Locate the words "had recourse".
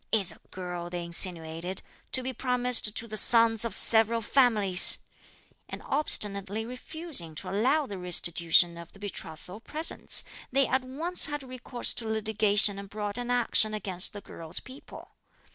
11.27-11.93